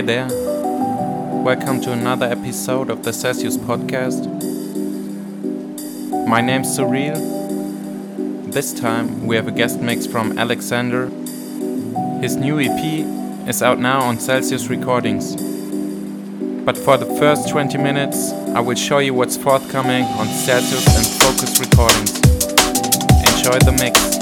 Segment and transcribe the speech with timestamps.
[0.00, 0.28] Hey there.
[1.44, 4.24] Welcome to another episode of the Celsius podcast.
[6.26, 7.20] My name's Surreal.
[8.50, 11.10] This time we have a guest mix from Alexvnder.
[12.22, 15.36] His new EP is out now on Celsius Recordings.
[16.64, 21.06] But for the first 20 minutes, I will show you what's forthcoming on Celsius and
[21.20, 22.16] Focus Recordings.
[23.36, 24.19] Enjoy the mix.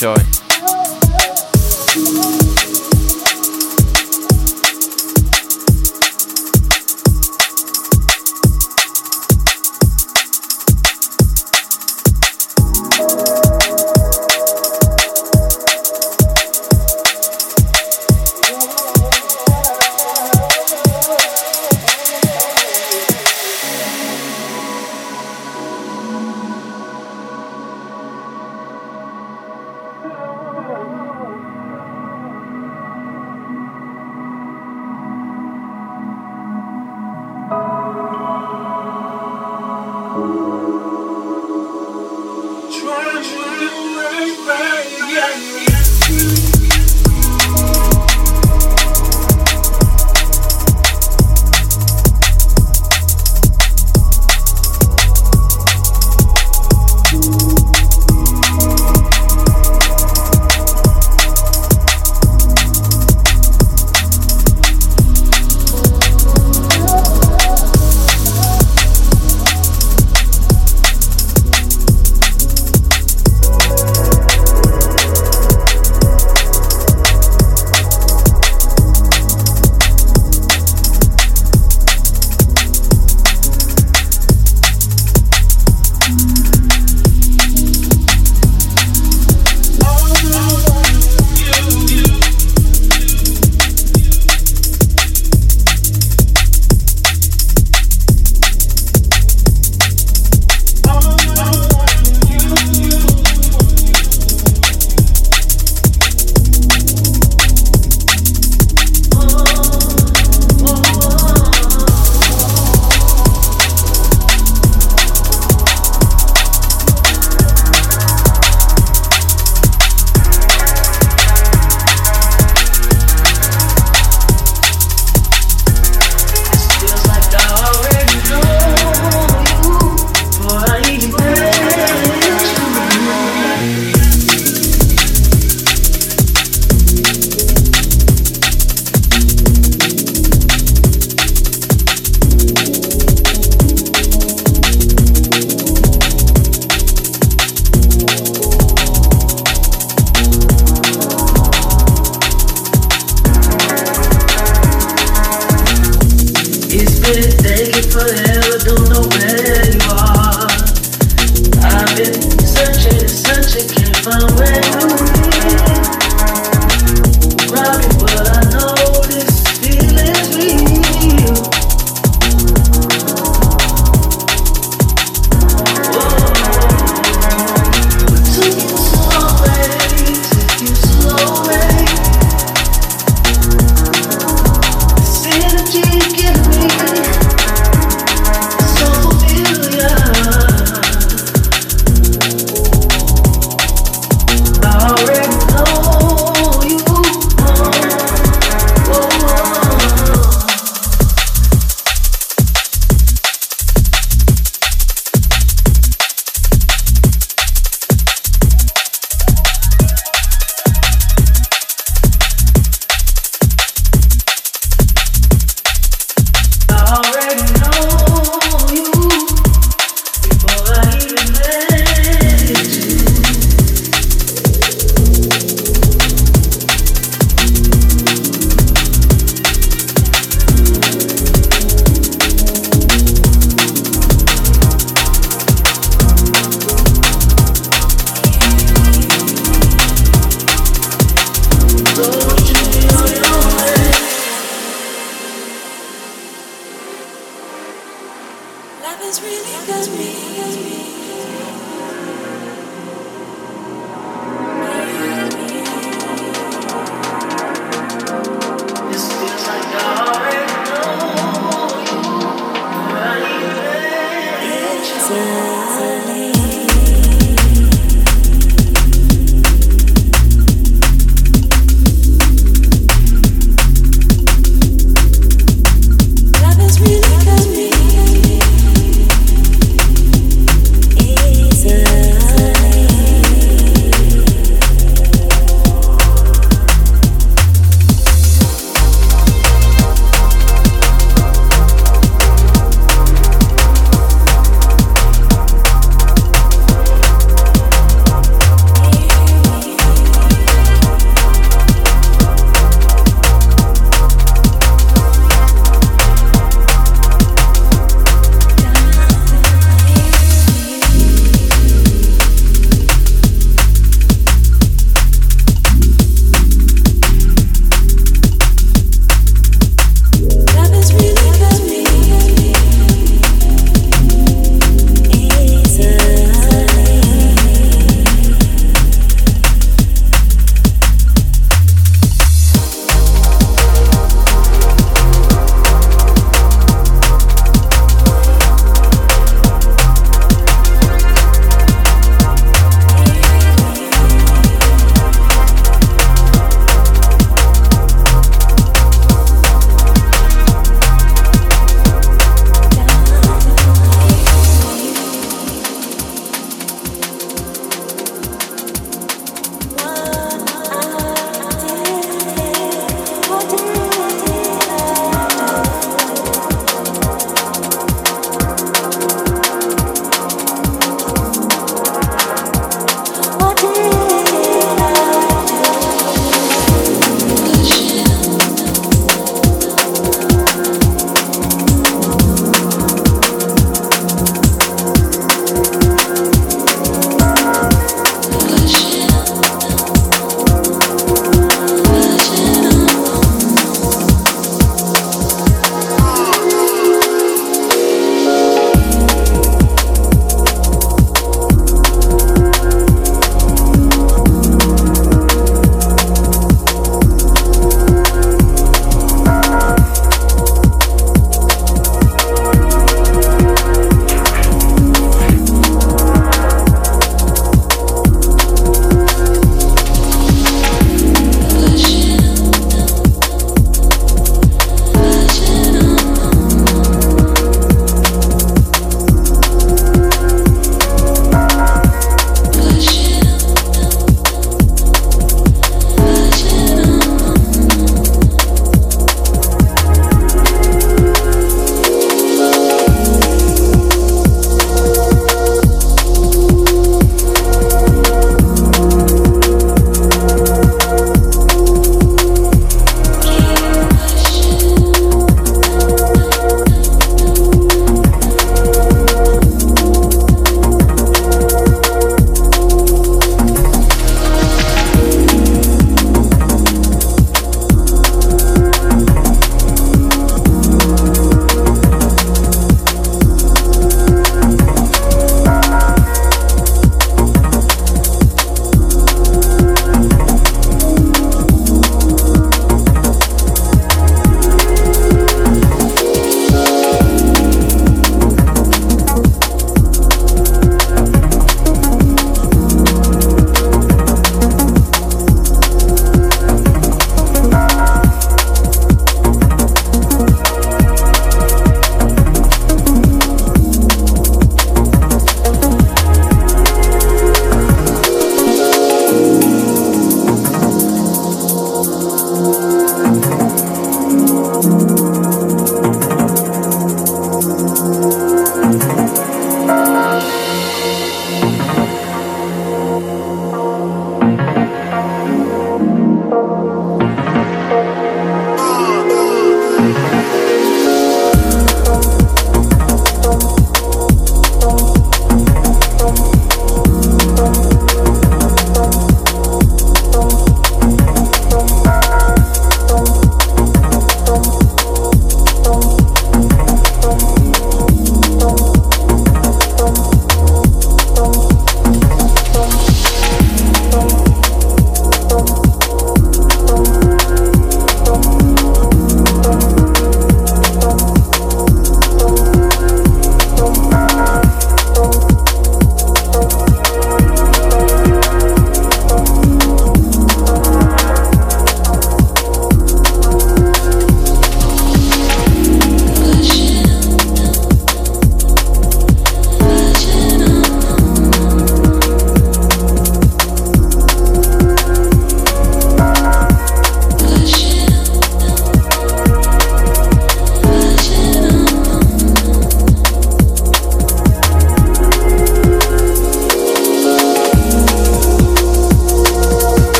[0.00, 0.14] Enjoy.